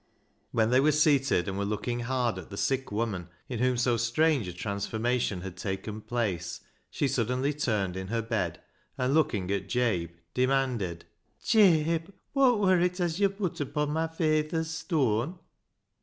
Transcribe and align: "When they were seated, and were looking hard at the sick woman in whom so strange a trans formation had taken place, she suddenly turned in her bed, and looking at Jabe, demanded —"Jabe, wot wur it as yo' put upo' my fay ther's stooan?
"When 0.51 0.71
they 0.71 0.79
were 0.79 0.91
seated, 0.91 1.47
and 1.47 1.59
were 1.59 1.63
looking 1.63 1.99
hard 1.99 2.39
at 2.39 2.49
the 2.49 2.57
sick 2.57 2.91
woman 2.91 3.29
in 3.47 3.59
whom 3.59 3.77
so 3.77 3.97
strange 3.97 4.47
a 4.47 4.51
trans 4.51 4.87
formation 4.87 5.41
had 5.41 5.55
taken 5.55 6.01
place, 6.01 6.61
she 6.89 7.07
suddenly 7.07 7.53
turned 7.53 7.95
in 7.95 8.07
her 8.07 8.23
bed, 8.23 8.59
and 8.97 9.13
looking 9.13 9.51
at 9.51 9.69
Jabe, 9.69 10.09
demanded 10.33 11.05
—"Jabe, 11.45 12.07
wot 12.33 12.59
wur 12.59 12.79
it 12.79 12.99
as 12.99 13.19
yo' 13.19 13.29
put 13.29 13.61
upo' 13.61 13.85
my 13.85 14.07
fay 14.07 14.41
ther's 14.41 14.69
stooan? 14.71 15.37